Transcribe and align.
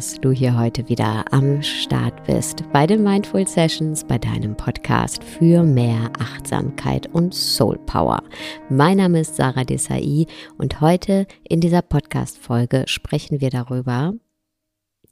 Dass 0.00 0.18
du 0.18 0.30
hier 0.30 0.58
heute 0.58 0.88
wieder 0.88 1.30
am 1.30 1.62
Start 1.62 2.24
bist 2.24 2.64
bei 2.72 2.86
den 2.86 3.02
Mindful 3.02 3.46
Sessions, 3.46 4.02
bei 4.02 4.16
deinem 4.16 4.56
Podcast 4.56 5.22
für 5.22 5.62
mehr 5.62 6.10
Achtsamkeit 6.18 7.06
und 7.12 7.34
Soul 7.34 7.76
Power. 7.84 8.22
Mein 8.70 8.96
Name 8.96 9.20
ist 9.20 9.36
Sarah 9.36 9.64
Desai 9.64 10.24
und 10.56 10.80
heute 10.80 11.26
in 11.46 11.60
dieser 11.60 11.82
Podcast-Folge 11.82 12.84
sprechen 12.86 13.42
wir 13.42 13.50
darüber, 13.50 14.14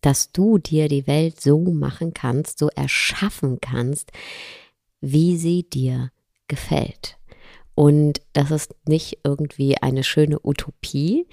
dass 0.00 0.32
du 0.32 0.56
dir 0.56 0.88
die 0.88 1.06
Welt 1.06 1.38
so 1.38 1.58
machen 1.58 2.14
kannst, 2.14 2.58
so 2.58 2.68
erschaffen 2.68 3.58
kannst, 3.60 4.10
wie 5.02 5.36
sie 5.36 5.68
dir 5.68 6.12
gefällt. 6.46 7.18
Und 7.74 8.22
das 8.32 8.50
ist 8.50 8.74
nicht 8.86 9.18
irgendwie 9.22 9.76
eine 9.76 10.02
schöne 10.02 10.38
Utopie, 10.42 11.26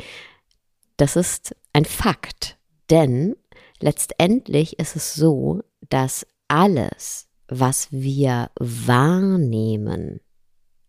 das 0.97 1.15
ist 1.15 1.55
ein 1.71 1.85
Fakt, 1.85 2.57
denn 2.89 3.37
letztendlich 3.79 4.79
ist 4.79 4.95
es 4.95 5.13
so, 5.13 5.61
dass 5.89 6.25
alles, 6.47 7.27
was 7.47 7.91
wir 7.91 8.49
wahrnehmen 8.59 10.19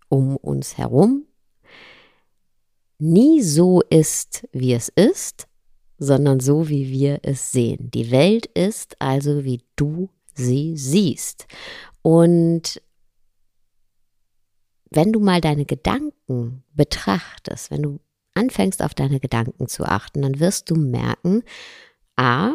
um 0.08 0.36
uns 0.36 0.78
herum, 0.78 1.26
nie 2.98 3.42
so 3.42 3.82
ist, 3.90 4.46
wie 4.52 4.72
es 4.72 4.88
ist, 4.88 5.46
sondern 5.98 6.40
so, 6.40 6.68
wie 6.68 6.90
wir 6.90 7.20
es 7.22 7.52
sehen. 7.52 7.90
Die 7.90 8.10
Welt 8.10 8.46
ist 8.46 9.00
also, 9.00 9.44
wie 9.44 9.62
du 9.76 10.10
sie 10.34 10.76
siehst. 10.76 11.46
Und 12.02 12.82
wenn 14.90 15.12
du 15.12 15.20
mal 15.20 15.40
deine 15.40 15.64
Gedanken 15.64 16.64
betrachtest, 16.74 17.70
wenn 17.70 17.82
du 17.82 18.00
anfängst 18.34 18.82
auf 18.82 18.94
deine 18.94 19.20
Gedanken 19.20 19.66
zu 19.66 19.84
achten, 19.84 20.22
dann 20.22 20.38
wirst 20.38 20.70
du 20.70 20.74
merken, 20.74 21.42
a, 22.16 22.54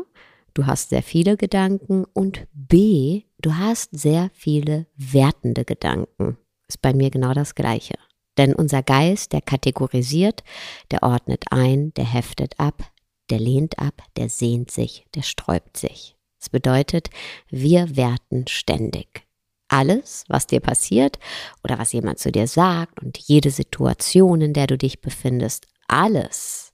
du 0.54 0.66
hast 0.66 0.90
sehr 0.90 1.04
viele 1.04 1.38
Gedanken 1.38 2.06
und 2.14 2.48
b, 2.54 3.24
du 3.40 3.56
hast 3.56 3.90
sehr 3.92 4.30
viele 4.34 4.88
wertende 4.96 5.66
Gedanken. 5.66 6.38
Ist 6.68 6.82
bei 6.82 6.94
mir 6.94 7.10
genau 7.10 7.34
das 7.34 7.56
Gleiche. 7.56 7.96
Denn 8.38 8.56
unser 8.56 8.82
Geist, 8.82 9.34
der 9.34 9.42
kategorisiert, 9.42 10.44
der 10.90 11.04
ordnet 11.04 11.46
ein, 11.52 11.94
der 11.96 12.06
heftet 12.06 12.60
ab, 12.60 12.92
der 13.30 13.40
lehnt 13.40 13.80
ab, 13.80 14.02
der 14.18 14.30
sehnt 14.30 14.72
sich, 14.72 15.06
der 15.16 15.22
sträubt 15.22 15.78
sich. 15.78 16.16
Das 16.40 16.50
bedeutet, 16.50 17.10
wir 17.50 17.96
werten 17.96 18.48
ständig. 18.48 19.28
Alles, 19.68 20.26
was 20.28 20.48
dir 20.48 20.60
passiert 20.60 21.20
oder 21.64 21.78
was 21.78 21.94
jemand 21.94 22.20
zu 22.20 22.32
dir 22.32 22.48
sagt 22.48 23.02
und 23.02 23.18
jede 23.18 23.52
Situation, 23.52 24.42
in 24.42 24.54
der 24.54 24.68
du 24.68 24.78
dich 24.78 25.02
befindest, 25.02 25.68
alles, 25.88 26.74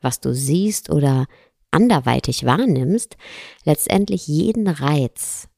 was 0.00 0.20
du 0.20 0.34
siehst 0.34 0.90
oder 0.90 1.26
anderweitig 1.72 2.44
wahrnimmst, 2.44 3.16
letztendlich 3.64 4.26
jeden 4.26 4.68
Reiz, 4.68 5.48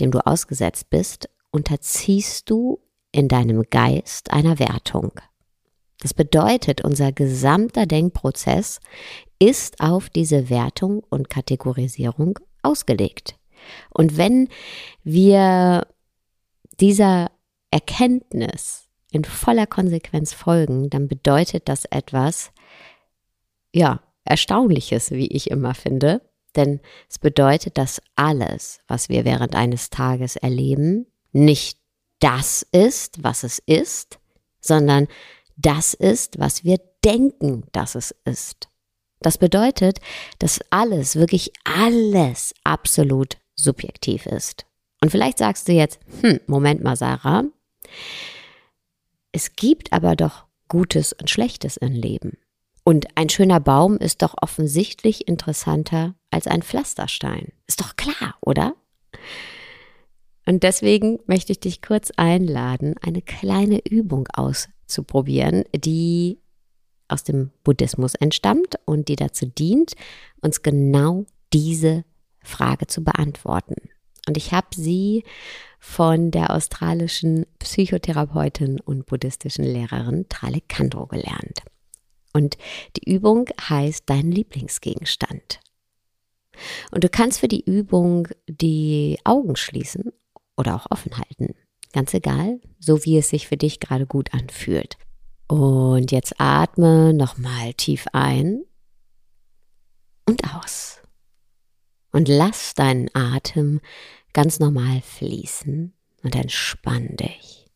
dem 0.00 0.10
du 0.10 0.24
ausgesetzt 0.26 0.90
bist, 0.90 1.28
unterziehst 1.50 2.50
du 2.50 2.80
in 3.12 3.28
deinem 3.28 3.62
Geist 3.70 4.32
einer 4.32 4.58
Wertung. 4.58 5.12
Das 6.00 6.14
bedeutet, 6.14 6.84
unser 6.84 7.12
gesamter 7.12 7.86
Denkprozess 7.86 8.80
ist 9.38 9.80
auf 9.80 10.10
diese 10.10 10.50
Wertung 10.50 11.02
und 11.10 11.30
Kategorisierung 11.30 12.38
ausgelegt. 12.62 13.36
Und 13.90 14.16
wenn 14.16 14.48
wir 15.02 15.86
dieser 16.80 17.30
Erkenntnis 17.70 18.88
in 19.10 19.24
voller 19.24 19.66
Konsequenz 19.66 20.32
folgen, 20.32 20.90
dann 20.90 21.08
bedeutet 21.08 21.68
das 21.68 21.84
etwas, 21.86 22.52
ja, 23.74 24.00
Erstaunliches, 24.28 25.10
wie 25.10 25.28
ich 25.28 25.50
immer 25.50 25.74
finde. 25.74 26.22
Denn 26.56 26.80
es 27.08 27.18
bedeutet, 27.18 27.78
dass 27.78 28.02
alles, 28.16 28.80
was 28.88 29.08
wir 29.08 29.24
während 29.24 29.54
eines 29.54 29.90
Tages 29.90 30.36
erleben, 30.36 31.06
nicht 31.32 31.78
das 32.20 32.66
ist, 32.72 33.22
was 33.22 33.44
es 33.44 33.58
ist, 33.60 34.18
sondern 34.60 35.08
das 35.56 35.94
ist, 35.94 36.38
was 36.38 36.64
wir 36.64 36.78
denken, 37.04 37.64
dass 37.72 37.94
es 37.94 38.14
ist. 38.24 38.68
Das 39.20 39.38
bedeutet, 39.38 39.98
dass 40.38 40.60
alles, 40.70 41.16
wirklich 41.16 41.52
alles 41.64 42.54
absolut 42.64 43.36
subjektiv 43.54 44.26
ist. 44.26 44.66
Und 45.00 45.10
vielleicht 45.10 45.38
sagst 45.38 45.68
du 45.68 45.72
jetzt, 45.72 46.00
hm, 46.22 46.40
Moment 46.46 46.82
mal, 46.82 46.96
Sarah, 46.96 47.44
es 49.32 49.54
gibt 49.54 49.92
aber 49.92 50.16
doch 50.16 50.44
Gutes 50.68 51.12
und 51.12 51.30
Schlechtes 51.30 51.76
im 51.76 51.92
Leben. 51.92 52.36
Und 52.88 53.06
ein 53.16 53.28
schöner 53.28 53.60
Baum 53.60 53.98
ist 53.98 54.22
doch 54.22 54.34
offensichtlich 54.40 55.28
interessanter 55.28 56.14
als 56.30 56.46
ein 56.46 56.62
Pflasterstein. 56.62 57.52
Ist 57.66 57.82
doch 57.82 57.96
klar, 57.96 58.36
oder? 58.40 58.76
Und 60.46 60.62
deswegen 60.62 61.18
möchte 61.26 61.52
ich 61.52 61.60
dich 61.60 61.82
kurz 61.82 62.10
einladen, 62.16 62.94
eine 63.02 63.20
kleine 63.20 63.86
Übung 63.86 64.26
auszuprobieren, 64.32 65.64
die 65.76 66.40
aus 67.08 67.24
dem 67.24 67.50
Buddhismus 67.62 68.14
entstammt 68.14 68.76
und 68.86 69.08
die 69.08 69.16
dazu 69.16 69.44
dient, 69.44 69.92
uns 70.40 70.62
genau 70.62 71.26
diese 71.52 72.06
Frage 72.42 72.86
zu 72.86 73.04
beantworten. 73.04 73.74
Und 74.26 74.38
ich 74.38 74.52
habe 74.52 74.68
sie 74.74 75.24
von 75.78 76.30
der 76.30 76.54
australischen 76.54 77.44
Psychotherapeutin 77.58 78.80
und 78.80 79.04
buddhistischen 79.04 79.66
Lehrerin 79.66 80.24
Trale 80.30 80.62
Kandro 80.66 81.06
gelernt. 81.06 81.60
Und 82.38 82.56
die 82.96 83.12
Übung 83.12 83.48
heißt 83.68 84.04
Dein 84.06 84.30
Lieblingsgegenstand. 84.30 85.58
Und 86.92 87.02
du 87.02 87.08
kannst 87.08 87.40
für 87.40 87.48
die 87.48 87.64
Übung 87.64 88.28
die 88.46 89.18
Augen 89.24 89.56
schließen 89.56 90.12
oder 90.56 90.76
auch 90.76 90.86
offen 90.90 91.18
halten. 91.18 91.56
Ganz 91.92 92.14
egal, 92.14 92.60
so 92.78 93.04
wie 93.04 93.18
es 93.18 93.30
sich 93.30 93.48
für 93.48 93.56
dich 93.56 93.80
gerade 93.80 94.06
gut 94.06 94.32
anfühlt. 94.32 94.96
Und 95.48 96.12
jetzt 96.12 96.34
atme 96.38 97.12
nochmal 97.12 97.74
tief 97.74 98.06
ein 98.12 98.62
und 100.24 100.54
aus. 100.54 101.00
Und 102.12 102.28
lass 102.28 102.74
deinen 102.74 103.10
Atem 103.14 103.80
ganz 104.32 104.60
normal 104.60 105.00
fließen 105.00 105.92
und 106.22 106.36
entspann 106.36 107.16
dich. 107.16 107.66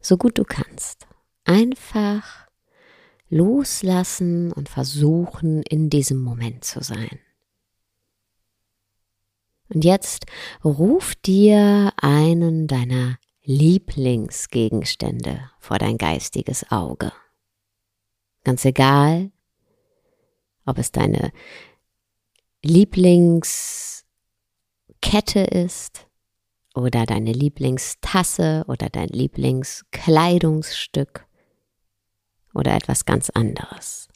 So 0.00 0.16
gut 0.16 0.38
du 0.38 0.44
kannst. 0.44 1.06
Einfach 1.44 2.43
loslassen 3.28 4.52
und 4.52 4.68
versuchen, 4.68 5.62
in 5.62 5.90
diesem 5.90 6.18
Moment 6.18 6.64
zu 6.64 6.82
sein. 6.82 7.20
Und 9.68 9.84
jetzt 9.84 10.26
ruf 10.64 11.14
dir 11.16 11.92
einen 11.96 12.66
deiner 12.66 13.18
Lieblingsgegenstände 13.42 15.50
vor 15.58 15.76
dein 15.78 15.98
geistiges 15.98 16.70
Auge. 16.70 17.12
Ganz 18.44 18.64
egal, 18.64 19.30
ob 20.66 20.78
es 20.78 20.92
deine 20.92 21.32
Lieblings 22.62 24.06
Kette 25.02 25.40
ist 25.40 26.06
oder 26.74 27.04
deine 27.04 27.32
Lieblingstasse 27.32 28.64
oder 28.68 28.88
dein 28.88 29.08
Lieblingskleidungsstück 29.08 31.23
oder 32.54 32.74
etwas 32.74 33.04
ganz 33.04 33.30
anderes. 33.30 34.08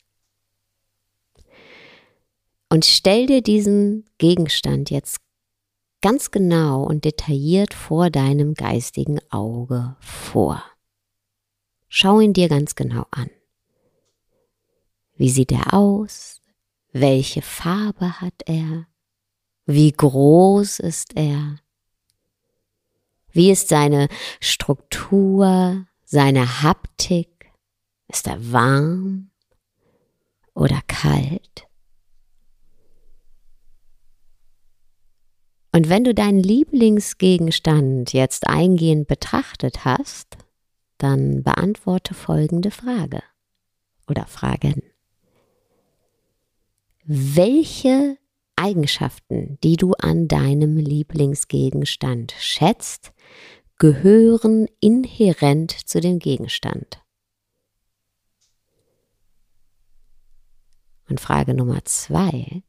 Und 2.70 2.84
stell 2.84 3.26
dir 3.26 3.42
diesen 3.42 4.04
Gegenstand 4.18 4.90
jetzt 4.90 5.20
ganz 6.00 6.30
genau 6.30 6.82
und 6.84 7.04
detailliert 7.04 7.74
vor 7.74 8.10
deinem 8.10 8.54
geistigen 8.54 9.20
Auge 9.30 9.96
vor. 10.00 10.62
Schau 11.88 12.20
ihn 12.20 12.34
dir 12.34 12.48
ganz 12.48 12.74
genau 12.74 13.06
an. 13.10 13.30
Wie 15.16 15.30
sieht 15.30 15.50
er 15.50 15.74
aus? 15.74 16.42
Welche 16.92 17.42
Farbe 17.42 18.20
hat 18.20 18.42
er? 18.46 18.86
Wie 19.66 19.90
groß 19.92 20.78
ist 20.78 21.16
er? 21.16 21.58
Wie 23.30 23.50
ist 23.50 23.68
seine 23.68 24.08
Struktur, 24.40 25.86
seine 26.04 26.62
Haptik? 26.62 27.27
Ist 28.08 28.26
er 28.26 28.52
warm 28.52 29.30
oder 30.54 30.80
kalt? 30.88 31.68
Und 35.72 35.88
wenn 35.88 36.04
du 36.04 36.14
deinen 36.14 36.42
Lieblingsgegenstand 36.42 38.12
jetzt 38.12 38.48
eingehend 38.48 39.06
betrachtet 39.06 39.84
hast, 39.84 40.38
dann 40.96 41.42
beantworte 41.42 42.14
folgende 42.14 42.70
Frage 42.70 43.22
oder 44.08 44.26
Fragen. 44.26 44.82
Welche 47.04 48.18
Eigenschaften, 48.56 49.58
die 49.62 49.76
du 49.76 49.92
an 49.92 50.26
deinem 50.26 50.78
Lieblingsgegenstand 50.78 52.34
schätzt, 52.38 53.12
gehören 53.78 54.66
inhärent 54.80 55.70
zu 55.70 56.00
dem 56.00 56.18
Gegenstand. 56.18 57.00
Und 61.08 61.20
Frage 61.20 61.54
Nummer 61.54 61.84
zwei, 61.84 62.62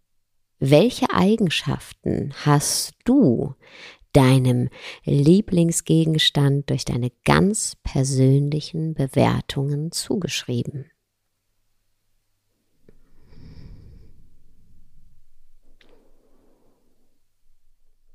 welche 0.60 1.10
Eigenschaften 1.14 2.34
hast 2.46 2.94
du 3.06 3.56
deinem 4.14 4.70
Lieblingsgegenstand 5.04 6.70
durch 6.70 6.86
deine 6.86 7.12
ganz 7.26 7.76
persönlichen 7.84 8.94
Bewertungen 8.94 9.92
zugeschrieben? 9.92 10.92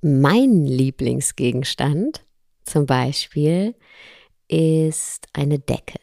Mein 0.00 0.67
Lieblingsgegenstand 0.67 2.27
zum 2.65 2.85
Beispiel 2.85 3.75
ist 4.49 5.27
eine 5.32 5.59
Decke, 5.59 5.99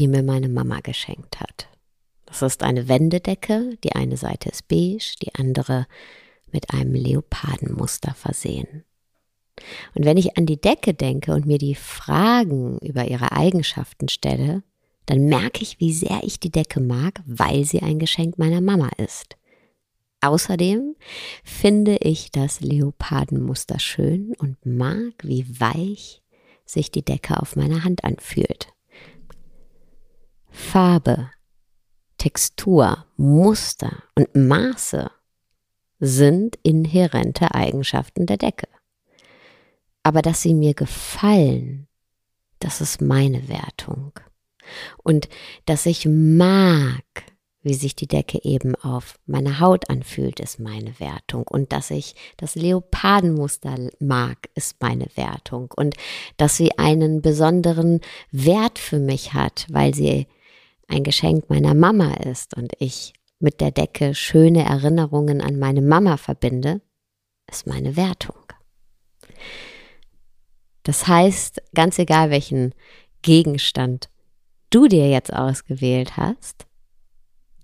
die 0.00 0.08
mir 0.08 0.24
meine 0.24 0.48
Mama 0.48 0.80
geschenkt 0.80 1.38
hat. 1.38 1.68
Das 2.38 2.52
ist 2.52 2.62
eine 2.62 2.86
Wendedecke, 2.86 3.78
die 3.82 3.92
eine 3.92 4.18
Seite 4.18 4.50
ist 4.50 4.68
beige, 4.68 5.14
die 5.22 5.34
andere 5.36 5.86
mit 6.52 6.74
einem 6.74 6.92
Leopardenmuster 6.92 8.12
versehen. 8.12 8.84
Und 9.94 10.04
wenn 10.04 10.18
ich 10.18 10.36
an 10.36 10.44
die 10.44 10.60
Decke 10.60 10.92
denke 10.92 11.32
und 11.32 11.46
mir 11.46 11.56
die 11.56 11.74
Fragen 11.74 12.78
über 12.80 13.06
ihre 13.06 13.32
Eigenschaften 13.32 14.10
stelle, 14.10 14.62
dann 15.06 15.24
merke 15.24 15.62
ich, 15.62 15.80
wie 15.80 15.94
sehr 15.94 16.20
ich 16.24 16.38
die 16.38 16.50
Decke 16.50 16.78
mag, 16.78 17.22
weil 17.24 17.64
sie 17.64 17.80
ein 17.80 17.98
Geschenk 17.98 18.36
meiner 18.36 18.60
Mama 18.60 18.90
ist. 18.98 19.36
Außerdem 20.20 20.94
finde 21.42 21.96
ich 22.02 22.32
das 22.32 22.60
Leopardenmuster 22.60 23.78
schön 23.78 24.34
und 24.36 24.58
mag, 24.66 25.14
wie 25.22 25.58
weich 25.58 26.20
sich 26.66 26.90
die 26.90 27.04
Decke 27.04 27.40
auf 27.40 27.56
meiner 27.56 27.82
Hand 27.82 28.04
anfühlt. 28.04 28.74
Farbe, 30.50 31.30
Textur, 32.18 33.04
Muster 33.16 34.02
und 34.14 34.34
Maße 34.34 35.10
sind 35.98 36.58
inhärente 36.62 37.54
Eigenschaften 37.54 38.26
der 38.26 38.36
Decke. 38.36 38.68
Aber 40.02 40.22
dass 40.22 40.42
sie 40.42 40.54
mir 40.54 40.74
gefallen, 40.74 41.88
das 42.58 42.80
ist 42.80 43.00
meine 43.00 43.48
Wertung. 43.48 44.12
Und 45.02 45.28
dass 45.64 45.86
ich 45.86 46.06
mag, 46.06 47.04
wie 47.62 47.74
sich 47.74 47.96
die 47.96 48.06
Decke 48.06 48.38
eben 48.44 48.76
auf 48.76 49.18
meiner 49.26 49.58
Haut 49.58 49.90
anfühlt, 49.90 50.38
ist 50.38 50.60
meine 50.60 50.98
Wertung. 51.00 51.44
Und 51.48 51.72
dass 51.72 51.90
ich 51.90 52.14
das 52.36 52.54
Leopardenmuster 52.54 53.90
mag, 53.98 54.38
ist 54.54 54.80
meine 54.80 55.08
Wertung. 55.16 55.72
Und 55.74 55.96
dass 56.36 56.56
sie 56.56 56.78
einen 56.78 57.22
besonderen 57.22 58.00
Wert 58.30 58.78
für 58.78 59.00
mich 59.00 59.32
hat, 59.32 59.66
weil 59.68 59.94
sie 59.94 60.28
ein 60.88 61.02
Geschenk 61.04 61.48
meiner 61.50 61.74
Mama 61.74 62.14
ist 62.14 62.56
und 62.56 62.72
ich 62.78 63.12
mit 63.38 63.60
der 63.60 63.70
Decke 63.70 64.14
schöne 64.14 64.64
Erinnerungen 64.64 65.40
an 65.40 65.58
meine 65.58 65.82
Mama 65.82 66.16
verbinde, 66.16 66.80
ist 67.50 67.66
meine 67.66 67.96
Wertung. 67.96 68.36
Das 70.82 71.06
heißt, 71.06 71.62
ganz 71.74 71.98
egal 71.98 72.30
welchen 72.30 72.74
Gegenstand 73.22 74.08
du 74.70 74.86
dir 74.86 75.08
jetzt 75.10 75.32
ausgewählt 75.32 76.16
hast, 76.16 76.66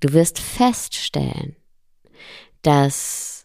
du 0.01 0.13
wirst 0.13 0.39
feststellen, 0.39 1.57
dass 2.63 3.42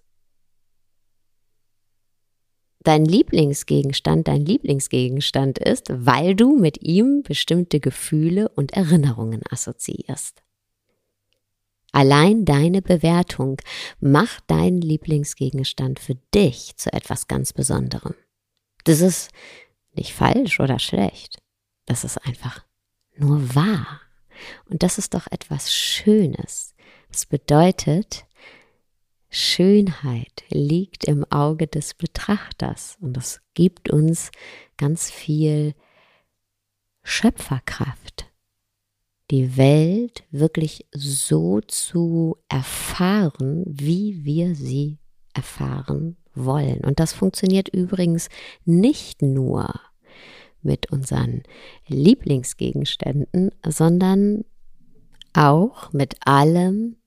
dein 2.88 3.06
Lieblingsgegenstand 3.06 4.28
dein 4.28 4.46
Lieblingsgegenstand 4.46 5.60
ist, 5.60 5.88
weil 5.90 6.36
du 6.36 6.58
mit 6.58 6.82
ihm 6.82 7.22
bestimmte 7.24 7.80
Gefühle 7.80 8.50
und 8.50 8.72
Erinnerungen 8.72 9.42
assoziierst. 9.50 10.42
Allein 11.92 12.46
deine 12.46 12.82
Bewertung 12.82 13.58
macht 14.00 14.44
deinen 14.48 14.82
Lieblingsgegenstand 14.82 16.00
für 16.00 16.16
dich 16.34 16.76
zu 16.78 16.94
etwas 16.94 17.28
ganz 17.28 17.54
Besonderem. 17.54 18.14
Das 18.84 19.02
ist 19.02 19.32
nicht 19.94 20.14
falsch 20.14 20.60
oder 20.60 20.80
schlecht. 20.80 21.42
Das 21.86 22.04
ist 22.04 22.18
einfach 22.26 22.64
nur 23.18 23.56
wahr. 23.56 24.02
Und 24.70 24.84
das 24.84 24.98
ist 24.98 25.14
doch 25.14 25.28
etwas 25.32 25.74
Schönes. 25.74 26.76
Das 27.10 27.26
bedeutet, 27.26 28.27
Schönheit 29.30 30.44
liegt 30.50 31.06
im 31.06 31.26
Auge 31.32 31.68
des 31.68 31.94
Betrachters 31.94 32.98
und 33.02 33.14
das 33.18 33.42
gibt 33.54 33.90
uns 33.90 34.32
ganz 34.78 35.12
viel 35.12 35.74
Schöpferkraft. 37.04 38.32
Die 39.30 39.58
Welt 39.58 40.24
wirklich 40.32 40.88
so 40.94 41.60
zu 41.62 42.38
erfahren, 42.48 43.64
wie 43.68 44.24
wir 44.24 44.56
sie 44.56 45.00
erfahren 45.34 46.16
wollen. 46.34 46.80
Und 46.86 47.00
das 47.00 47.12
funktioniert 47.12 47.68
übrigens 47.68 48.30
nicht 48.64 49.22
nur 49.22 49.74
mit 50.62 50.92
unseren 50.92 51.44
Lieblingsgegenständen, 51.88 53.52
sondern 53.66 54.46
auch 55.34 55.92
mit 55.92 56.16
allem 56.26 56.98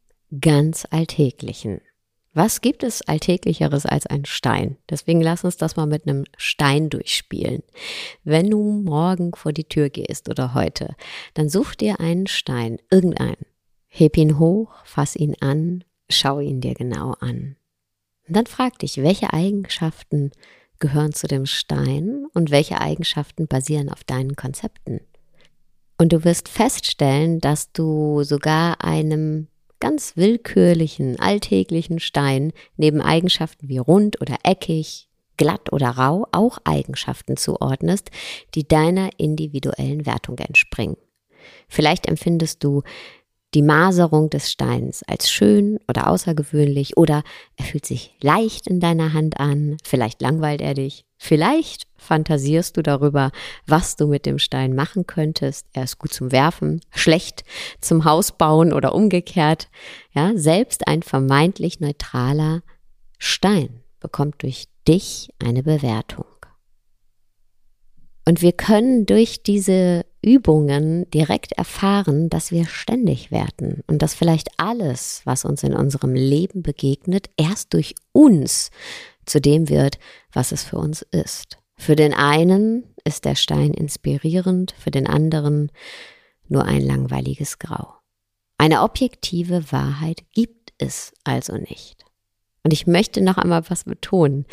ganz 0.40 0.86
Alltäglichen. 0.90 1.80
Was 2.32 2.60
gibt 2.60 2.84
es 2.84 3.02
Alltäglicheres 3.02 3.86
als 3.86 4.06
ein 4.06 4.24
Stein? 4.24 4.76
Deswegen 4.88 5.20
lass 5.20 5.42
uns 5.42 5.56
das 5.56 5.74
mal 5.74 5.86
mit 5.86 6.06
einem 6.06 6.24
Stein 6.36 6.88
durchspielen. 6.88 7.64
Wenn 8.22 8.50
du 8.50 8.62
morgen 8.62 9.32
vor 9.34 9.52
die 9.52 9.64
Tür 9.64 9.90
gehst 9.90 10.28
oder 10.28 10.54
heute, 10.54 10.94
dann 11.34 11.48
such 11.48 11.74
dir 11.74 11.98
einen 11.98 12.28
Stein, 12.28 12.78
irgendeinen. 12.90 13.46
Heb 13.88 14.16
ihn 14.16 14.38
hoch, 14.38 14.72
fass 14.84 15.16
ihn 15.16 15.34
an, 15.40 15.82
schau 16.08 16.38
ihn 16.38 16.60
dir 16.60 16.74
genau 16.74 17.14
an. 17.18 17.56
Und 18.28 18.36
dann 18.36 18.46
frag 18.46 18.78
dich, 18.78 18.98
welche 18.98 19.32
Eigenschaften 19.32 20.30
gehören 20.78 21.12
zu 21.12 21.26
dem 21.26 21.46
Stein 21.46 22.26
und 22.32 22.52
welche 22.52 22.80
Eigenschaften 22.80 23.48
basieren 23.48 23.88
auf 23.88 24.04
deinen 24.04 24.36
Konzepten. 24.36 25.00
Und 25.98 26.12
du 26.12 26.24
wirst 26.24 26.48
feststellen, 26.48 27.40
dass 27.40 27.72
du 27.72 28.22
sogar 28.22 28.84
einem 28.84 29.48
ganz 29.80 30.16
willkürlichen, 30.16 31.18
alltäglichen 31.18 31.98
Stein 31.98 32.52
neben 32.76 33.00
Eigenschaften 33.00 33.68
wie 33.68 33.78
rund 33.78 34.20
oder 34.20 34.36
eckig, 34.44 35.08
glatt 35.36 35.72
oder 35.72 35.88
rau 35.88 36.26
auch 36.32 36.58
Eigenschaften 36.64 37.36
zuordnest, 37.36 38.10
die 38.54 38.68
deiner 38.68 39.10
individuellen 39.16 40.06
Wertung 40.06 40.38
entspringen. 40.38 40.96
Vielleicht 41.68 42.06
empfindest 42.06 42.62
du 42.62 42.82
die 43.54 43.62
Maserung 43.62 44.30
des 44.30 44.50
Steins 44.50 45.02
als 45.08 45.30
schön 45.30 45.80
oder 45.88 46.08
außergewöhnlich 46.08 46.96
oder 46.96 47.24
er 47.56 47.64
fühlt 47.64 47.86
sich 47.86 48.14
leicht 48.20 48.68
in 48.68 48.78
deiner 48.78 49.12
Hand 49.12 49.40
an, 49.40 49.76
vielleicht 49.82 50.20
langweilt 50.20 50.60
er 50.60 50.74
dich, 50.74 51.04
vielleicht 51.20 51.86
fantasierst 51.98 52.76
du 52.76 52.82
darüber, 52.82 53.30
was 53.66 53.96
du 53.96 54.06
mit 54.06 54.24
dem 54.24 54.38
Stein 54.38 54.74
machen 54.74 55.06
könntest. 55.06 55.66
Er 55.74 55.84
ist 55.84 55.98
gut 55.98 56.14
zum 56.14 56.32
Werfen, 56.32 56.80
schlecht 56.90 57.44
zum 57.80 58.06
Hausbauen 58.06 58.72
oder 58.72 58.94
umgekehrt. 58.94 59.68
Ja, 60.12 60.32
selbst 60.34 60.88
ein 60.88 61.02
vermeintlich 61.02 61.78
neutraler 61.78 62.62
Stein 63.18 63.82
bekommt 64.00 64.42
durch 64.42 64.64
dich 64.88 65.28
eine 65.38 65.62
Bewertung. 65.62 66.24
Und 68.26 68.40
wir 68.40 68.52
können 68.52 69.04
durch 69.04 69.42
diese 69.42 70.06
Übungen 70.22 71.10
direkt 71.10 71.52
erfahren, 71.52 72.30
dass 72.30 72.50
wir 72.50 72.66
ständig 72.66 73.30
werden 73.30 73.82
und 73.86 74.02
dass 74.02 74.14
vielleicht 74.14 74.48
alles, 74.58 75.22
was 75.24 75.44
uns 75.44 75.62
in 75.62 75.74
unserem 75.74 76.14
Leben 76.14 76.62
begegnet, 76.62 77.28
erst 77.36 77.74
durch 77.74 77.94
uns 78.12 78.70
zu 79.30 79.40
dem 79.40 79.68
wird, 79.68 79.98
was 80.32 80.52
es 80.52 80.64
für 80.64 80.76
uns 80.76 81.02
ist. 81.02 81.58
Für 81.76 81.96
den 81.96 82.12
einen 82.12 82.84
ist 83.04 83.24
der 83.24 83.34
Stein 83.34 83.72
inspirierend, 83.72 84.74
für 84.78 84.90
den 84.90 85.06
anderen 85.06 85.72
nur 86.48 86.64
ein 86.64 86.82
langweiliges 86.82 87.58
Grau. 87.58 87.94
Eine 88.58 88.82
objektive 88.82 89.72
Wahrheit 89.72 90.24
gibt 90.32 90.74
es 90.78 91.12
also 91.24 91.54
nicht. 91.54 92.04
Und 92.62 92.72
ich 92.72 92.86
möchte 92.86 93.22
noch 93.22 93.38
einmal 93.38 93.62
was 93.70 93.84
betonen. 93.84 94.44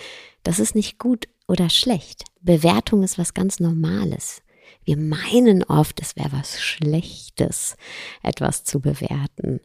Das 0.44 0.60
ist 0.60 0.76
nicht 0.76 0.98
gut 0.98 1.28
oder 1.48 1.70
schlecht. 1.70 2.24
Bewertung 2.40 3.04
ist 3.04 3.18
was 3.18 3.34
ganz 3.34 3.60
Normales. 3.60 4.42
Wir 4.84 4.98
meinen 4.98 5.64
oft, 5.64 6.00
es 6.02 6.16
wäre 6.16 6.32
was 6.32 6.62
Schlechtes, 6.62 7.76
etwas 8.24 8.64
zu 8.64 8.80
bewerten. 8.80 9.60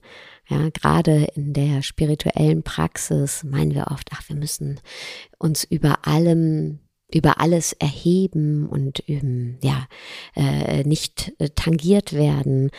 Ja, 0.53 0.69
gerade 0.69 1.29
in 1.35 1.55
der 1.55 1.83
spirituellen 1.83 2.63
Praxis 2.63 3.43
meinen 3.43 3.75
wir 3.75 3.87
oft, 3.91 4.11
ach, 4.13 4.29
wir 4.29 4.37
müssen 4.37 4.81
uns 5.39 5.65
über 5.65 6.07
allem 6.07 6.81
über 7.15 7.41
alles 7.41 7.75
erheben 7.75 8.67
und 8.67 9.03
ähm, 9.07 9.59
ja 9.63 9.87
äh, 10.35 10.83
nicht 10.85 11.33
äh, 11.39 11.51
tangiert 11.51 12.13
werden. 12.15 12.71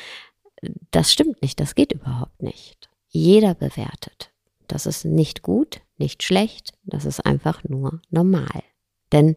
Das 0.92 1.12
stimmt 1.12 1.42
nicht, 1.42 1.60
das 1.60 1.76
geht 1.76 1.94
überhaupt 1.94 2.42
nicht. 2.42 2.90
Jeder 3.10 3.54
bewertet. 3.54 4.32
Das 4.68 4.86
ist 4.86 5.06
nicht 5.06 5.44
gut, 5.44 5.82
nicht 5.98 6.24
schlecht, 6.24 6.74
das 6.84 7.06
ist 7.06 7.26
einfach 7.26 7.64
nur 7.64 8.02
normal. 8.10 8.64
Denn 9.12 9.36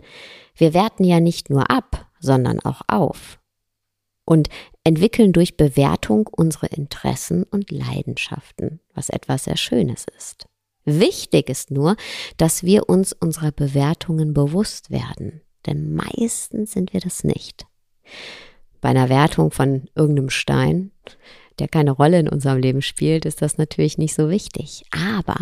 wir 0.54 0.72
werten 0.72 1.04
ja 1.04 1.20
nicht 1.20 1.50
nur 1.50 1.70
ab, 1.70 2.10
sondern 2.20 2.60
auch 2.60 2.82
auf. 2.88 3.38
Und 4.26 4.48
entwickeln 4.84 5.32
durch 5.32 5.56
Bewertung 5.56 6.28
unsere 6.30 6.66
Interessen 6.66 7.44
und 7.44 7.70
Leidenschaften, 7.70 8.80
was 8.92 9.08
etwas 9.08 9.44
sehr 9.44 9.56
Schönes 9.56 10.04
ist. 10.18 10.46
Wichtig 10.84 11.48
ist 11.48 11.70
nur, 11.70 11.96
dass 12.36 12.62
wir 12.62 12.88
uns 12.88 13.12
unserer 13.12 13.52
Bewertungen 13.52 14.34
bewusst 14.34 14.90
werden, 14.90 15.40
denn 15.64 15.94
meistens 15.94 16.72
sind 16.72 16.92
wir 16.92 17.00
das 17.00 17.24
nicht. 17.24 17.66
Bei 18.80 18.90
einer 18.90 19.08
Wertung 19.08 19.50
von 19.50 19.88
irgendeinem 19.94 20.30
Stein, 20.30 20.92
der 21.58 21.68
keine 21.68 21.90
Rolle 21.90 22.20
in 22.20 22.28
unserem 22.28 22.58
Leben 22.58 22.82
spielt, 22.82 23.24
ist 23.24 23.42
das 23.42 23.58
natürlich 23.58 23.98
nicht 23.98 24.14
so 24.14 24.30
wichtig. 24.30 24.84
Aber 24.90 25.36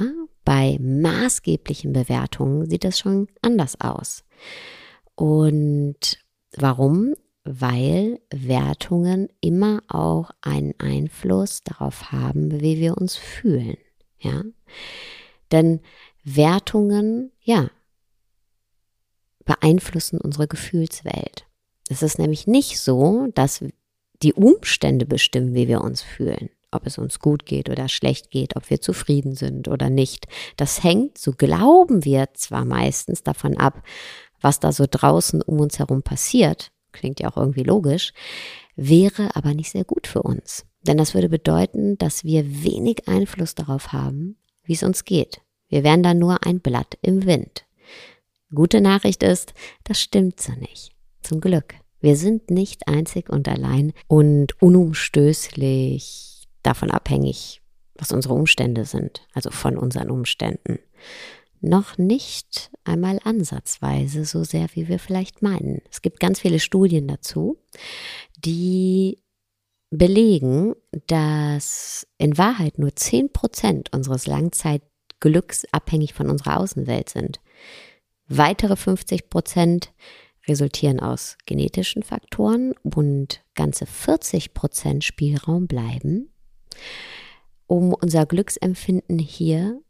bei 0.44 0.78
maßgeblichen 0.80 1.92
Bewertungen 1.92 2.68
sieht 2.68 2.84
es 2.84 2.98
schon 2.98 3.28
anders 3.42 3.80
aus. 3.80 4.24
Und 5.14 6.18
warum? 6.56 7.14
Weil 7.44 8.20
Wertungen 8.30 9.28
immer 9.40 9.82
auch 9.88 10.30
einen 10.40 10.74
Einfluss 10.78 11.60
darauf 11.62 12.10
haben, 12.10 12.60
wie 12.60 12.78
wir 12.80 12.96
uns 12.96 13.16
fühlen. 13.16 13.76
Ja. 14.18 14.42
Denn 15.52 15.80
Wertungen, 16.24 17.30
ja, 17.42 17.70
beeinflussen 19.44 20.18
unsere 20.20 20.48
Gefühlswelt. 20.48 21.46
Es 21.90 22.02
ist 22.02 22.18
nämlich 22.18 22.46
nicht 22.46 22.80
so, 22.80 23.28
dass 23.34 23.62
die 24.22 24.32
Umstände 24.32 25.04
bestimmen, 25.04 25.54
wie 25.54 25.68
wir 25.68 25.82
uns 25.82 26.00
fühlen, 26.00 26.48
ob 26.70 26.86
es 26.86 26.96
uns 26.96 27.18
gut 27.18 27.44
geht 27.44 27.68
oder 27.68 27.88
schlecht 27.88 28.30
geht, 28.30 28.56
ob 28.56 28.70
wir 28.70 28.80
zufrieden 28.80 29.34
sind 29.34 29.68
oder 29.68 29.90
nicht. 29.90 30.26
Das 30.56 30.82
hängt, 30.82 31.18
so 31.18 31.32
glauben 31.32 32.04
wir 32.04 32.32
zwar 32.32 32.64
meistens 32.64 33.22
davon 33.22 33.58
ab, 33.58 33.82
was 34.40 34.60
da 34.60 34.72
so 34.72 34.86
draußen 34.90 35.42
um 35.42 35.60
uns 35.60 35.78
herum 35.78 36.02
passiert, 36.02 36.70
klingt 36.94 37.20
ja 37.20 37.30
auch 37.30 37.36
irgendwie 37.36 37.62
logisch, 37.62 38.12
wäre 38.76 39.36
aber 39.36 39.52
nicht 39.52 39.70
sehr 39.70 39.84
gut 39.84 40.06
für 40.06 40.22
uns. 40.22 40.64
Denn 40.82 40.96
das 40.96 41.14
würde 41.14 41.28
bedeuten, 41.28 41.98
dass 41.98 42.24
wir 42.24 42.64
wenig 42.64 43.08
Einfluss 43.08 43.54
darauf 43.54 43.92
haben, 43.92 44.36
wie 44.64 44.72
es 44.72 44.82
uns 44.82 45.04
geht. 45.04 45.40
Wir 45.68 45.84
wären 45.84 46.02
dann 46.02 46.18
nur 46.18 46.46
ein 46.46 46.60
Blatt 46.60 46.98
im 47.02 47.26
Wind. 47.26 47.66
Gute 48.54 48.80
Nachricht 48.80 49.22
ist, 49.22 49.54
das 49.82 50.00
stimmt 50.00 50.40
so 50.40 50.52
nicht. 50.52 50.92
Zum 51.22 51.40
Glück. 51.40 51.74
Wir 52.00 52.16
sind 52.16 52.50
nicht 52.50 52.86
einzig 52.86 53.30
und 53.30 53.48
allein 53.48 53.92
und 54.08 54.60
unumstößlich 54.60 56.46
davon 56.62 56.90
abhängig, 56.90 57.62
was 57.94 58.12
unsere 58.12 58.34
Umstände 58.34 58.84
sind, 58.84 59.26
also 59.32 59.50
von 59.50 59.78
unseren 59.78 60.10
Umständen. 60.10 60.78
Noch 61.66 61.96
nicht 61.96 62.70
einmal 62.84 63.20
ansatzweise 63.24 64.26
so 64.26 64.44
sehr, 64.44 64.66
wie 64.74 64.86
wir 64.86 64.98
vielleicht 64.98 65.40
meinen. 65.40 65.80
Es 65.90 66.02
gibt 66.02 66.20
ganz 66.20 66.40
viele 66.40 66.60
Studien 66.60 67.08
dazu, 67.08 67.56
die 68.36 69.22
belegen, 69.88 70.74
dass 71.06 72.06
in 72.18 72.36
Wahrheit 72.36 72.78
nur 72.78 72.94
10 72.94 73.32
Prozent 73.32 73.94
unseres 73.94 74.26
Langzeitglücks 74.26 75.64
abhängig 75.72 76.12
von 76.12 76.28
unserer 76.28 76.58
Außenwelt 76.58 77.08
sind. 77.08 77.40
Weitere 78.28 78.76
50 78.76 79.30
Prozent 79.30 79.94
resultieren 80.46 81.00
aus 81.00 81.38
genetischen 81.46 82.02
Faktoren 82.02 82.74
und 82.82 83.42
ganze 83.54 83.86
40 83.86 84.52
Prozent 84.52 85.02
Spielraum 85.02 85.66
bleiben, 85.66 86.28
um 87.66 87.94
unser 87.94 88.26
Glücksempfinden 88.26 89.18
hier 89.18 89.80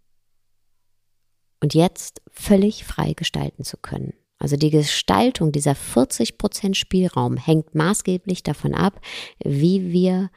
und 1.65 1.73
jetzt 1.73 2.21
völlig 2.31 2.85
frei 2.85 3.15
gestalten 3.15 3.65
zu 3.65 3.79
können. 3.79 4.13
Also 4.39 4.59
die 4.59 4.69
Gestaltung 4.69 5.51
dieser 5.51 5.75
40 5.75 6.37
Prozent 6.37 6.77
Spielraum 6.77 7.39
hängt 7.39 7.75
maßgeblich 7.75 8.43
davon 8.43 8.75
ab, 8.75 9.01
wie 9.43 9.91
wir 9.91 10.31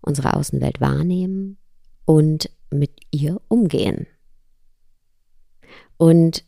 unsere 0.00 0.34
Außenwelt 0.34 0.80
wahrnehmen 0.80 1.56
und 2.04 2.50
mit 2.70 2.90
ihr 3.12 3.40
umgehen. 3.46 4.08
Und 5.98 6.44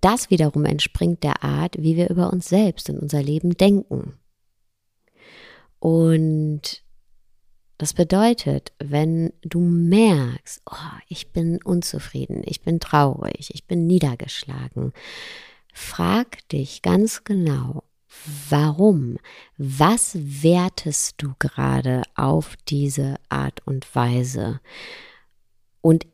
das 0.00 0.30
wiederum 0.30 0.64
entspringt 0.64 1.22
der 1.22 1.44
Art, 1.44 1.76
wie 1.78 1.94
wir 1.94 2.10
über 2.10 2.32
uns 2.32 2.48
selbst 2.48 2.90
und 2.90 2.98
unser 2.98 3.22
Leben 3.22 3.56
denken. 3.56 4.14
Und 5.78 6.82
das 7.78 7.94
bedeutet, 7.94 8.72
wenn 8.78 9.32
du 9.42 9.60
merkst, 9.60 10.62
oh, 10.70 10.98
ich 11.08 11.32
bin 11.32 11.60
unzufrieden, 11.62 12.42
ich 12.44 12.60
bin 12.60 12.80
traurig, 12.80 13.50
ich 13.52 13.66
bin 13.66 13.86
niedergeschlagen, 13.86 14.92
frag 15.72 16.48
dich 16.48 16.82
ganz 16.82 17.24
genau, 17.24 17.84
warum? 18.48 19.18
Was 19.58 20.16
wertest 20.16 21.16
du 21.18 21.34
gerade 21.38 22.02
auf 22.14 22.56
diese 22.68 23.16
Art 23.28 23.66
und 23.66 23.92
Weise? 23.94 24.60
Und 25.80 26.06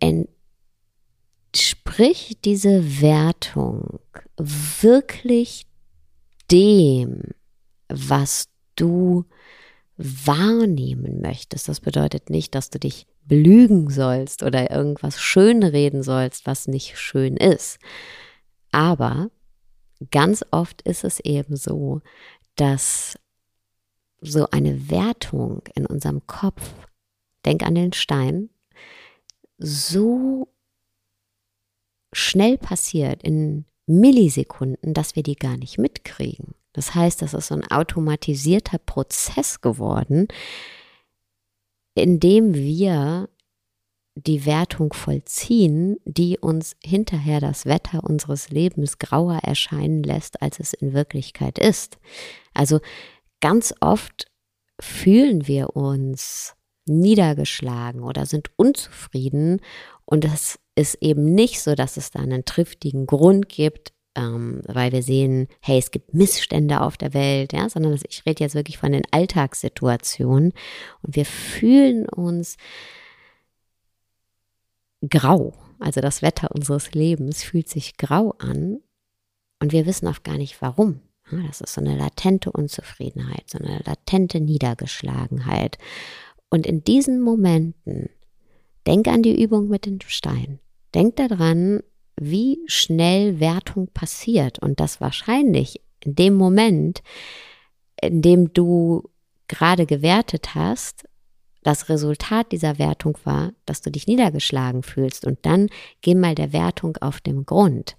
Sprich 1.54 2.38
diese 2.44 3.00
Wertung 3.00 3.98
wirklich 4.36 5.66
dem, 6.50 7.22
was 7.88 8.48
du 8.76 9.24
wahrnehmen 10.00 11.20
möchtest. 11.20 11.68
Das 11.68 11.80
bedeutet 11.80 12.30
nicht, 12.30 12.54
dass 12.54 12.70
du 12.70 12.78
dich 12.78 13.06
belügen 13.24 13.90
sollst 13.90 14.42
oder 14.42 14.70
irgendwas 14.70 15.20
schönreden 15.20 16.02
sollst, 16.02 16.46
was 16.46 16.68
nicht 16.68 16.98
schön 16.98 17.36
ist. 17.36 17.78
Aber 18.72 19.30
ganz 20.10 20.44
oft 20.50 20.82
ist 20.82 21.04
es 21.04 21.20
eben 21.20 21.56
so, 21.56 22.00
dass 22.56 23.18
so 24.22 24.46
eine 24.50 24.90
Wertung 24.90 25.62
in 25.74 25.86
unserem 25.86 26.26
Kopf, 26.26 26.74
denk 27.44 27.62
an 27.62 27.74
den 27.74 27.92
Stein, 27.92 28.50
so 29.58 30.48
schnell 32.12 32.58
passiert, 32.58 33.22
in 33.22 33.66
Millisekunden, 33.86 34.94
dass 34.94 35.16
wir 35.16 35.22
die 35.22 35.36
gar 35.36 35.56
nicht 35.56 35.78
mitkriegen. 35.78 36.54
Das 36.72 36.94
heißt, 36.94 37.22
das 37.22 37.34
ist 37.34 37.48
so 37.48 37.54
ein 37.54 37.70
automatisierter 37.70 38.78
Prozess 38.78 39.60
geworden, 39.60 40.28
in 41.94 42.20
dem 42.20 42.54
wir 42.54 43.28
die 44.14 44.44
Wertung 44.44 44.92
vollziehen, 44.92 45.96
die 46.04 46.38
uns 46.38 46.76
hinterher 46.84 47.40
das 47.40 47.66
Wetter 47.66 48.04
unseres 48.04 48.50
Lebens 48.50 48.98
grauer 48.98 49.38
erscheinen 49.42 50.02
lässt, 50.02 50.42
als 50.42 50.60
es 50.60 50.72
in 50.72 50.92
Wirklichkeit 50.92 51.58
ist. 51.58 51.98
Also 52.54 52.80
ganz 53.40 53.74
oft 53.80 54.26
fühlen 54.80 55.46
wir 55.46 55.76
uns 55.76 56.54
niedergeschlagen 56.86 58.02
oder 58.02 58.26
sind 58.26 58.50
unzufrieden 58.56 59.60
und 60.04 60.24
das 60.24 60.58
ist 60.74 60.96
eben 61.00 61.34
nicht 61.34 61.60
so, 61.60 61.74
dass 61.74 61.96
es 61.96 62.10
da 62.10 62.20
einen 62.20 62.44
triftigen 62.44 63.06
Grund 63.06 63.48
gibt, 63.48 63.92
ähm, 64.14 64.62
weil 64.66 64.92
wir 64.92 65.02
sehen, 65.02 65.48
hey, 65.60 65.78
es 65.78 65.90
gibt 65.90 66.14
Missstände 66.14 66.80
auf 66.80 66.96
der 66.96 67.14
Welt, 67.14 67.52
ja, 67.52 67.68
sondern 67.68 67.98
ich 68.08 68.26
rede 68.26 68.42
jetzt 68.42 68.54
wirklich 68.54 68.78
von 68.78 68.92
den 68.92 69.04
Alltagssituationen 69.10 70.52
und 71.02 71.16
wir 71.16 71.24
fühlen 71.24 72.08
uns 72.08 72.56
grau. 75.08 75.54
Also 75.78 76.00
das 76.00 76.22
Wetter 76.22 76.50
unseres 76.54 76.92
Lebens 76.92 77.42
fühlt 77.42 77.68
sich 77.68 77.96
grau 77.96 78.34
an 78.38 78.80
und 79.60 79.72
wir 79.72 79.86
wissen 79.86 80.08
auch 80.08 80.22
gar 80.22 80.36
nicht 80.36 80.60
warum. 80.60 81.00
Das 81.30 81.60
ist 81.60 81.74
so 81.74 81.80
eine 81.80 81.96
latente 81.96 82.50
Unzufriedenheit, 82.50 83.48
so 83.48 83.58
eine 83.58 83.80
latente 83.84 84.40
Niedergeschlagenheit. 84.40 85.78
Und 86.48 86.66
in 86.66 86.82
diesen 86.82 87.20
Momenten 87.20 88.10
denk 88.86 89.06
an 89.06 89.22
die 89.22 89.40
Übung 89.40 89.68
mit 89.68 89.86
den 89.86 90.00
Steinen. 90.00 90.58
Denk 90.92 91.16
daran, 91.16 91.82
wie 92.20 92.60
schnell 92.66 93.40
Wertung 93.40 93.88
passiert 93.88 94.58
und 94.60 94.78
das 94.78 95.00
wahrscheinlich 95.00 95.80
in 96.04 96.14
dem 96.14 96.34
Moment, 96.34 97.02
in 98.00 98.22
dem 98.22 98.52
du 98.52 99.08
gerade 99.48 99.86
gewertet 99.86 100.54
hast, 100.54 101.04
das 101.62 101.88
Resultat 101.88 102.52
dieser 102.52 102.78
Wertung 102.78 103.18
war, 103.24 103.52
dass 103.66 103.82
du 103.82 103.90
dich 103.90 104.06
niedergeschlagen 104.06 104.82
fühlst. 104.82 105.26
Und 105.26 105.38
dann 105.42 105.68
geh 106.00 106.14
mal 106.14 106.34
der 106.34 106.52
Wertung 106.52 106.96
auf 107.00 107.20
den 107.20 107.44
Grund. 107.44 107.96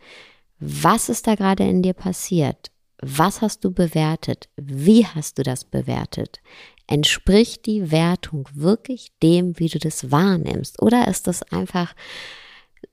Was 0.60 1.10
ist 1.10 1.28
da 1.28 1.36
gerade 1.36 1.68
in 1.68 1.84
dir 1.84 1.94
passiert? 1.94 2.72
Was 3.02 3.42
hast 3.42 3.64
du 3.64 3.72
bewertet? 3.72 4.50
Wie 4.58 5.06
hast 5.06 5.38
du 5.38 5.44
das 5.44 5.64
bewertet? 5.64 6.40
Entspricht 6.88 7.66
die 7.66 7.92
Wertung 7.92 8.48
wirklich 8.54 9.12
dem, 9.24 9.58
wie 9.60 9.70
du 9.70 9.80
das 9.80 10.12
wahrnimmst? 10.12 10.82
Oder 10.82 11.08
ist 11.08 11.28
das 11.28 11.44
einfach 11.52 11.96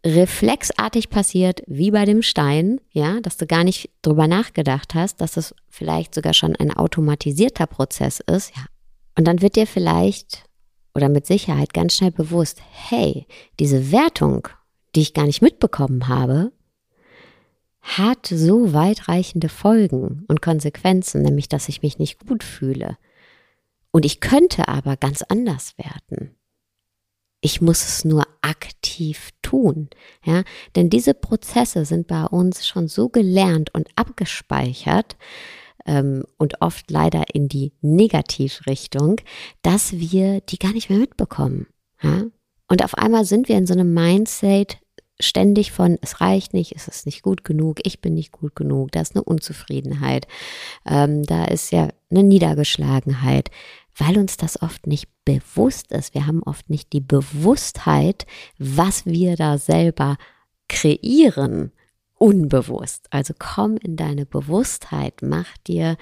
reflexartig 0.05 1.11
passiert, 1.11 1.63
wie 1.67 1.91
bei 1.91 2.05
dem 2.05 2.23
Stein, 2.23 2.81
ja, 2.91 3.21
dass 3.21 3.37
du 3.37 3.47
gar 3.47 3.65
nicht 3.65 3.91
drüber 4.03 4.29
nachgedacht 4.29 4.95
hast, 4.95 5.21
dass 5.21 5.37
es 5.37 5.55
vielleicht 5.69 6.15
sogar 6.15 6.35
schon 6.35 6.57
ein 6.57 6.73
automatisierter 6.73 7.67
Prozess 7.67 8.21
ist, 8.21 8.55
ja. 8.57 8.65
Und 9.17 9.27
dann 9.27 9.43
wird 9.43 9.57
dir 9.57 9.67
vielleicht 9.67 10.45
oder 10.95 11.09
mit 11.09 11.27
Sicherheit 11.27 11.75
ganz 11.75 11.95
schnell 11.95 12.11
bewusst, 12.11 12.61
hey, 12.71 13.27
diese 13.61 13.93
Wertung, 13.93 14.49
die 14.95 15.01
ich 15.01 15.15
gar 15.15 15.27
nicht 15.27 15.43
mitbekommen 15.43 16.09
habe, 16.09 16.53
hat 17.81 18.27
so 18.27 18.73
weitreichende 18.73 19.49
Folgen 19.49 20.25
und 20.29 20.43
Konsequenzen, 20.43 21.23
nämlich 21.23 21.49
dass 21.49 21.69
ich 21.69 21.83
mich 21.83 21.99
nicht 21.99 22.27
gut 22.27 22.45
fühle. 22.45 22.97
Und 23.91 24.05
ich 24.05 24.21
könnte 24.21 24.69
aber 24.69 24.97
ganz 24.97 25.23
anders 25.23 25.75
werden. 25.79 26.37
Ich 27.49 27.63
muss 27.63 27.83
es 27.83 28.05
nur 28.05 28.25
aktiv 28.43 29.31
tun, 29.41 29.89
ja, 30.23 30.45
denn 30.77 30.91
diese 30.91 31.15
Prozesse 31.15 31.87
sind 31.87 32.07
bei 32.07 32.27
uns 32.27 32.67
schon 32.67 32.89
so 32.89 33.09
gelernt 33.09 33.73
und 33.73 33.89
abgespeichert 33.97 35.17
ähm, 35.87 36.25
und 36.37 36.61
oft 36.61 36.91
leider 36.91 37.25
in 37.33 37.49
die 37.49 37.73
Negativrichtung, 37.81 39.23
dass 39.63 39.95
wir 39.95 40.43
die 40.43 40.59
gar 40.59 40.75
nicht 40.75 40.91
mehr 40.91 40.99
mitbekommen, 40.99 41.69
ja. 42.03 42.25
Und 42.71 42.85
auf 42.85 42.99
einmal 42.99 43.25
sind 43.25 43.49
wir 43.49 43.57
in 43.57 43.67
so 43.67 43.73
einem 43.73 43.95
Mindset 43.95 44.77
ständig 45.19 45.73
von, 45.73 45.97
es 46.03 46.21
reicht 46.21 46.53
nicht, 46.53 46.77
es 46.77 46.87
ist 46.87 47.07
nicht 47.07 47.23
gut 47.23 47.45
genug, 47.45 47.79
ich 47.85 48.03
bin 48.03 48.13
nicht 48.13 48.31
gut 48.31 48.57
genug, 48.57 48.93
da 48.93 49.01
ist 49.01 49.17
eine 49.17 49.25
Unzufriedenheit, 49.25 50.29
ähm, 50.85 51.23
da 51.23 51.47
ist 51.47 51.73
ja 51.73 51.89
eine 52.11 52.25
Niedergeschlagenheit, 52.25 53.51
weil 53.99 54.17
uns 54.17 54.37
das 54.37 54.63
oft 54.63 54.87
nicht 54.87 55.09
bewusst 55.25 55.93
ist. 55.93 56.15
Wir 56.15 56.27
haben 56.27 56.43
oft 56.43 56.71
nicht 56.71 56.93
die 56.93 57.01
Bewusstheit, 57.01 58.27
was 58.59 59.05
wir 59.05 59.37
da 59.37 59.59
selber 59.59 60.17
kreieren, 60.69 61.73
unbewusst. 62.15 63.07
Also 63.11 63.35
komm 63.39 63.77
in 63.77 63.97
deine 63.97 64.27
Bewusstheit, 64.27 65.21
mach 65.23 65.57
dir 65.67 65.97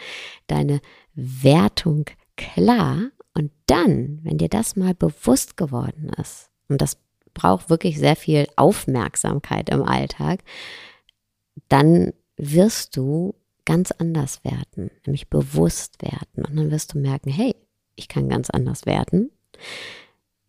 deine 0.47 0.81
Wertung 1.15 2.05
klar 2.37 3.11
und 3.35 3.51
dann, 3.67 4.21
wenn 4.23 4.39
dir 4.39 4.49
das 4.49 4.77
mal 4.77 4.95
bewusst 4.95 5.57
geworden 5.57 6.11
ist, 6.21 6.51
und 6.69 6.81
das 6.83 6.99
braucht 7.35 7.71
wirklich 7.71 7.99
sehr 7.99 8.17
viel 8.17 8.47
Aufmerksamkeit 8.57 9.69
im 9.71 9.83
Alltag, 9.83 10.43
dann 11.69 12.13
wirst 12.37 12.97
du 12.97 13.35
ganz 13.65 13.91
anders 13.93 14.43
werden, 14.45 14.91
nämlich 15.05 15.29
bewusst 15.29 16.03
werden. 16.03 16.45
Und 16.47 16.57
dann 16.57 16.71
wirst 16.71 16.95
du 16.95 16.99
merken, 16.99 17.31
hey, 17.31 17.55
ich 17.97 18.09
kann 18.09 18.29
ganz 18.29 18.51
anders 18.51 18.87
werden. 18.87 19.31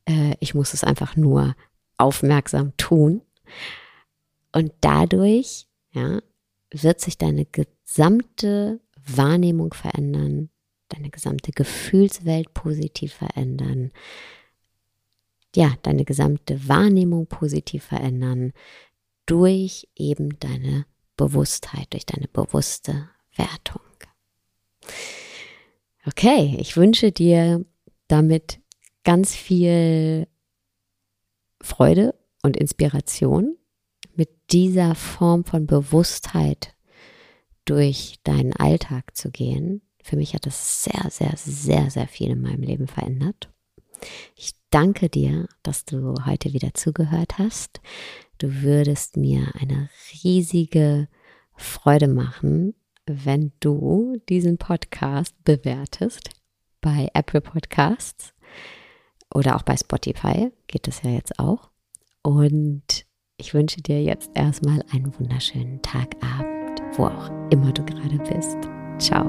Äh, 0.06 0.36
ich 0.39 0.54
muss 0.54 0.74
es 0.74 0.84
einfach 0.84 1.16
nur 1.16 1.56
aufmerksam 1.98 2.75
tun. 2.77 3.22
Und 4.51 4.72
dadurch 4.82 5.68
ja, 5.92 6.22
wird 6.72 7.01
sich 7.01 7.18
deine 7.18 7.46
gesamte 7.46 8.80
Wahrnehmung 9.08 9.74
verändern, 9.74 10.50
deine 10.89 11.10
gesamte 11.10 11.51
Gefühlswelt 11.51 12.54
positiv 12.54 13.13
verändern 13.13 13.92
ja, 15.58 15.74
deine 15.82 16.06
gesamte 16.06 16.68
Wahrnehmung 16.68 17.25
positiv 17.25 17.86
verändern 17.86 18.54
durch 19.25 19.88
eben 19.96 20.39
deine 20.39 20.86
Bewusstheit, 21.16 21.88
durch 21.94 22.06
deine 22.06 22.27
bewusste 22.27 23.10
Wertung. 23.36 23.82
Okay, 26.20 26.58
ich 26.60 26.76
wünsche 26.76 27.12
dir 27.12 27.64
damit 28.08 28.60
ganz 29.04 29.36
viel 29.36 30.28
Freude 31.62 32.16
und 32.42 32.58
Inspiration 32.58 33.56
mit 34.16 34.30
dieser 34.50 34.96
Form 34.96 35.46
von 35.46 35.68
Bewusstheit 35.68 36.74
durch 37.66 38.15
deinen 38.24 38.54
Alltag 38.54 39.15
zu 39.15 39.30
gehen. 39.30 39.84
Für 40.02 40.15
mich 40.15 40.34
hat 40.34 40.48
das 40.48 40.86
sehr, 40.86 41.08
sehr, 41.12 41.34
sehr, 41.36 41.91
sehr 41.91 42.08
viel 42.08 42.32
in 42.32 42.41
meinem 42.41 42.63
Leben 42.63 42.88
verändert. 42.88 43.52
Ich 44.36 44.54
danke 44.72 45.10
dir, 45.10 45.48
dass 45.62 45.86
du 45.86 46.15
heute 46.26 46.52
wieder 46.52 46.74
zugehört 46.74 47.38
hast. 47.38 47.80
Du 48.39 48.63
würdest 48.63 49.18
mir 49.18 49.52
eine 49.60 49.91
riesige 50.24 51.10
Freude 51.56 52.08
machen, 52.08 52.74
wenn 53.08 53.52
du 53.60 54.22
diesen 54.30 54.58
Podcast 54.58 55.34
bewertest 55.43 56.30
bei 56.82 57.10
Apple 57.13 57.41
Podcasts 57.41 58.34
oder 59.34 59.56
auch 59.56 59.63
bei 59.63 59.76
Spotify 59.76 60.52
geht 60.67 60.88
es 60.88 61.02
ja 61.04 61.12
jetzt 61.12 61.39
auch. 61.39 61.70
Und 62.22 63.06
ich 63.38 63.54
wünsche 63.54 63.82
dir 63.82 64.02
jetzt 64.02 64.32
erstmal 64.34 64.84
einen 64.91 65.17
wunderschönen 65.20 65.82
Tagabend, 65.82 66.82
wo 66.98 67.06
auch 67.06 67.30
immer 67.50 67.72
du 67.72 67.84
gerade 67.86 68.17
bist. 68.17 68.58
Ciao. 69.00 69.26